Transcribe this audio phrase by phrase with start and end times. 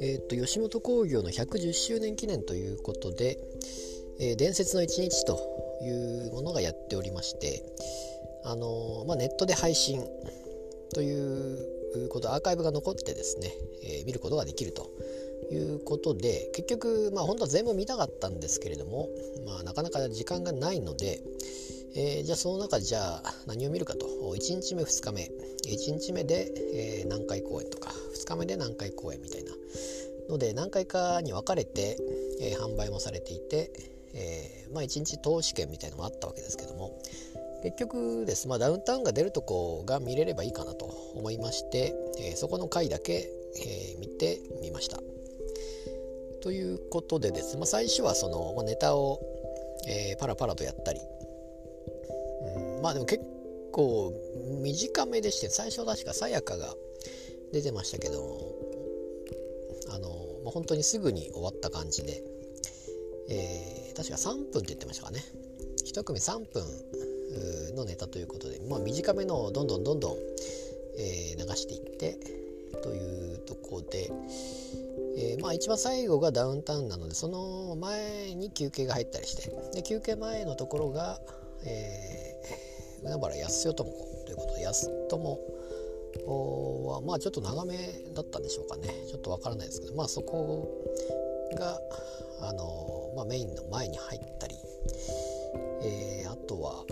[0.00, 3.36] えー、っと吉本興業の110周年記念ということで、
[4.18, 5.38] えー、伝説の一日と
[5.82, 5.90] い
[6.28, 7.62] うものがやっておりまして、
[8.44, 10.02] あのー、まあ、ネットで配信
[10.94, 13.52] ということアーカイブが残ってですね、
[13.84, 14.90] え見ることができると
[15.52, 19.10] いうことで結局まあ本当は全部見たかったんですけれども、
[19.46, 21.20] まあ、なかなか時間がないので、
[21.94, 24.06] えー、じゃあその中じゃあ何を見るかと。
[24.06, 25.30] 1日目2日目。
[25.66, 27.90] 1日目で、えー、南海公演とか。
[28.14, 29.52] 2日目で南海公演みたいな。
[30.28, 31.96] ので何回かに分かれて、
[32.40, 33.70] えー、販売もされていて、
[34.14, 37.00] えー、まあ1日投資券みたいのもあったわけですけども。
[37.62, 40.84] 結局です、まあ、ダウンタウンが出るとこが見れればいいかなと
[41.16, 45.00] 思いまして、えー、そこの回だけ、えー、見てみました。
[46.40, 49.20] ということでです、まあ、最初はその、まあ、ネタを、
[49.88, 51.00] えー、パラパラとやったり、
[52.82, 53.24] まあでも結
[53.72, 54.12] 構
[54.62, 56.74] 短めでして最初確かさやかが
[57.52, 58.54] 出てましたけど
[59.90, 60.08] あの、
[60.44, 62.22] まあ、本当にすぐに終わった感じで、
[63.30, 65.20] えー、確か3分って言ってましたかね。
[65.86, 66.62] 1組3分
[67.74, 70.16] のネタということで、まあ、短めのをどんどんどんどん、
[70.98, 72.18] えー、流していって
[72.82, 74.10] というとこで、
[75.16, 81.20] えー、まあ一番最後がダウンタウンなのでその前に休憩が入ったりしてで休憩前のところが、
[81.64, 82.27] えー、
[83.02, 85.38] 海原安代智子ということで安友
[86.26, 87.76] はまあちょっと長め
[88.14, 88.88] だったんでしょうかね。
[89.08, 90.68] ちょっとわからないですけどまあそこ
[91.56, 91.80] が
[92.40, 94.54] あの、まあ、メインの前に入ったり、
[95.82, 96.84] えー、あとは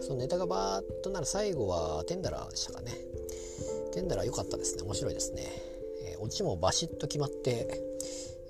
[0.00, 2.92] そのネタがバーッとなる最後はテンダラーでしたかね。
[3.92, 4.82] テンダラー良かったですね。
[4.82, 5.46] 面白いですね。
[6.20, 7.82] オチもバシッと決まって、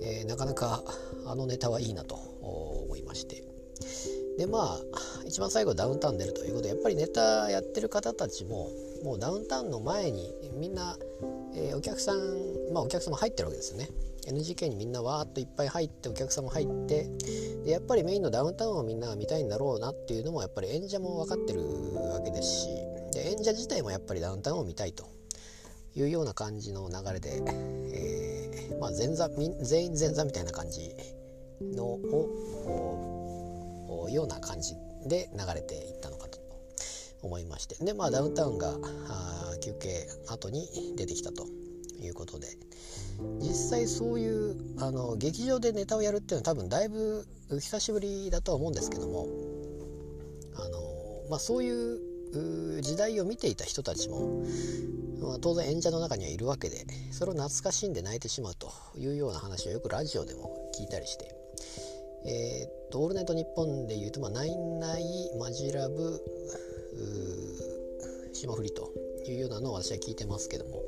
[0.00, 0.82] えー、なかなか
[1.26, 3.42] あのネタはいいなと思いまして。
[4.38, 4.80] でまあ
[5.26, 8.70] 一番最後ダウンタウン出るということでやっぱりネタやってる方たちも
[9.02, 10.96] もうダウンタウンの前にみんな、
[11.54, 12.18] えー、お客さん
[12.72, 13.88] まあお客様入ってるわけですよね。
[14.28, 17.10] NGK にみんなわーっといっぱい入ってお客様入って
[17.64, 22.68] でやっぱりメインのダウンタウンをみんなが見たいんだろうなっていうのもやっぱり演者も分かってるわけですし
[23.12, 25.10] で演者自体もやっぱりダウンタウンを見たいと。
[25.94, 27.42] いうような感じの流れで、
[27.92, 30.96] えー、まあ、前座全員前座みたいな感じ
[31.60, 32.30] のを
[34.10, 34.74] ような感じ
[35.06, 36.38] で流れていったのかと
[37.22, 37.76] 思いまして。
[37.84, 38.74] でまあダウンタウンが
[39.64, 41.46] 休憩後に出てきたと
[42.00, 42.48] いうことで。
[43.40, 49.28] 実際そういうあの劇場でネタをやるっていうのは多分だいぶ久しぶりだとは思うんですけども。
[50.54, 50.78] あの、
[51.30, 54.44] まあ、そういう時代を見ていた人たちも
[55.22, 61.41] まあ、当然演者の中にはいるわけでそれを懐かしんで泣いてしまうというような話をよくラジオでも聞いたりして、
[62.24, 66.20] えー、「オールナイトニッポン」でいうと「まあ、ナインナイマジラブ
[68.32, 68.90] 霜降り」と
[69.26, 70.82] いうようなのを私は聞いてますけども、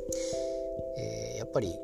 [0.96, 1.74] えー、やっぱり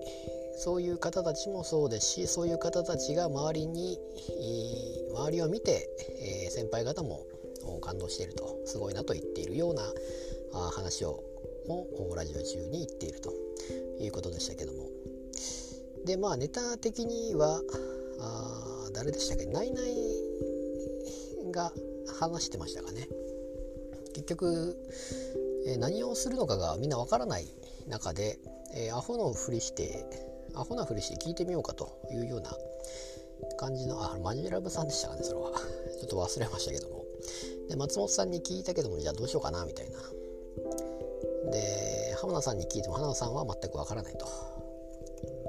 [0.57, 3.99] そういう方たちもそうですしそういう方たちが周りに
[5.15, 5.89] 周りを見て、
[6.45, 7.25] えー、先輩方も
[7.81, 9.83] 感動しているとすごいなと言っているような
[10.53, 11.23] あ話を
[11.67, 13.33] もラジオ中に言っていると。
[14.05, 14.89] いうことでしたけども。
[16.05, 17.61] でまあネタ的には
[18.21, 19.47] あ誰でしたっけ？
[19.47, 21.73] ナイナイが
[22.21, 23.09] 話してましたかね。
[24.15, 24.77] 結局、
[25.67, 27.47] え、何をするのかがみんなわからない
[27.89, 28.39] 中で、
[28.75, 30.05] えー、アホのふりして
[30.55, 32.51] アホなふりして聞いてみようかというような
[33.59, 35.53] 感じのあマジラブさんでしたかねそれは。
[36.01, 37.05] ちょっと忘れましたけども。
[37.69, 39.99] で松本さんに聞いたけどもじゃあどうしようかなみたいな。
[41.51, 44.27] で浜田さんに聞いても浜田さんは全くわからないと。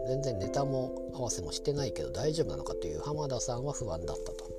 [0.07, 4.49] 全然ネタも合わせもしてないけど大丈夫なのかという浜田さんは不安だったと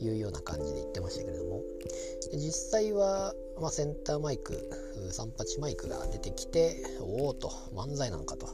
[0.00, 1.62] いうような感じで言ってましたけれども。
[2.32, 4.68] 実際は、まあ、センターマイク
[5.10, 8.48] 38マイクが出てきておおと漫才なのかと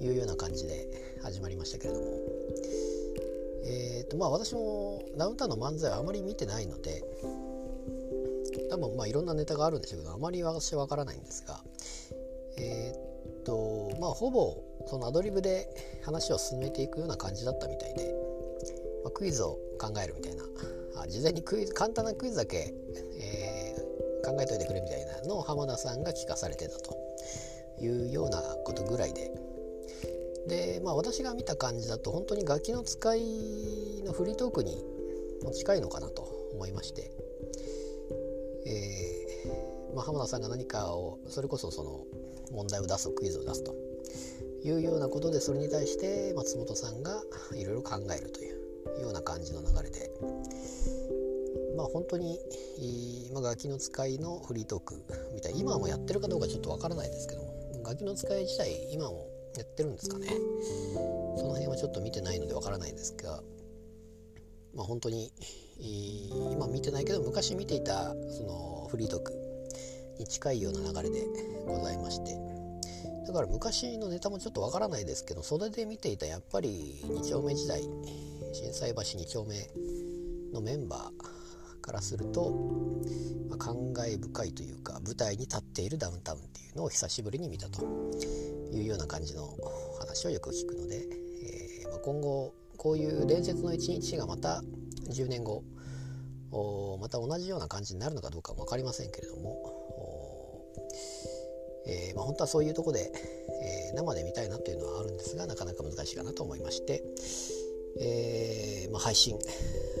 [0.00, 0.88] いうような感じで
[1.22, 2.06] 始まりましたけれども。
[3.64, 7.04] えーとまあ私もダウンタウンの漫才はあまり見てないので
[8.70, 11.60] 多分まあいろんなネタがあるんでしょうけどあまり私は分からないんですが
[12.56, 12.87] え、
[14.00, 15.68] まあほぼそのアドリブで
[16.02, 18.14] 話を進めていくような感じだったみたいで、
[19.04, 20.44] まあ、クイズを考えるみたいな。
[20.96, 22.74] あ事前にクイズ簡単なクイズだけ、
[23.20, 26.96] えー、考えといてくれみたいなのを浜田さんが聞かされてたと
[27.80, 29.30] いうようなことぐらいで。
[30.48, 34.82] でまあ私が見た感じだと本当にガキの使いのフリートークに
[35.52, 36.22] 近いのかなと
[36.54, 37.10] 思いまして。
[38.66, 42.04] えー、まあ、浜田さんが何かをそれこそその
[42.52, 43.87] 問題を出すクイズを出すと。
[44.64, 47.22] いうようなことでそれに対して松本さんが
[47.54, 50.10] いろいろ考えるというような感じの流れで。
[51.76, 52.40] まあ本当に、
[53.32, 55.00] まあ、ガキの使いのフリートーク
[55.32, 60.26] みたい今もやってるかどうかちょっとわからないですけどもガキの使い自体今もやってるんですかね。
[61.36, 63.42] その辺はちょっと見てないのでわからないですが
[64.74, 65.32] まあ本当に
[65.78, 69.32] 今見てないけど昔見ていたそのフリートーク
[70.18, 71.24] に近いような流れで
[71.64, 72.57] ございまして。
[73.28, 77.82] だから昔のネタもちょっとわからないですけど袖で見ていたやっぱり2丁目時代
[78.52, 79.54] 心斎橋2丁目
[80.52, 82.50] のメンバーからすると、
[83.48, 87.82] まあ、感慨深いというか舞台に立っているダウンタウンっていうのを久しぶりに見たと。
[88.72, 89.56] いうような感じの
[89.98, 94.62] 話をよく聞くので、えー、まあ、今後こういう伝説の一日がまた
[95.10, 95.64] 10年後
[97.00, 99.77] また同じような感じになるのかどうかも分かりませんけれども、
[101.88, 103.10] えー、まあ、本当はそういうとこで、
[103.90, 107.02] えー、生で見たいなというのはあるんですがなかなか難しいかなと思いまして、
[108.00, 109.36] えー、まあ、配信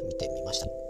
[0.06, 0.87] 見てみました。